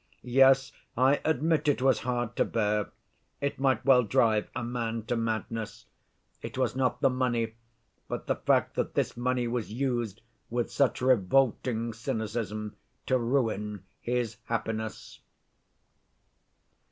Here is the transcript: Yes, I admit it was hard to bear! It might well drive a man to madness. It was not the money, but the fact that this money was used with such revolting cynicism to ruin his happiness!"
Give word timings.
Yes, 0.23 0.71
I 0.97 1.21
admit 1.23 1.67
it 1.67 1.79
was 1.79 1.99
hard 1.99 2.35
to 2.37 2.43
bear! 2.43 2.89
It 3.39 3.59
might 3.59 3.85
well 3.85 4.01
drive 4.01 4.49
a 4.55 4.63
man 4.63 5.03
to 5.03 5.15
madness. 5.15 5.85
It 6.41 6.57
was 6.57 6.75
not 6.75 7.01
the 7.01 7.09
money, 7.11 7.53
but 8.07 8.25
the 8.25 8.35
fact 8.37 8.73
that 8.77 8.95
this 8.95 9.15
money 9.15 9.47
was 9.47 9.71
used 9.71 10.21
with 10.49 10.71
such 10.71 11.03
revolting 11.03 11.93
cynicism 11.93 12.77
to 13.05 13.19
ruin 13.19 13.83
his 13.99 14.37
happiness!" 14.45 15.19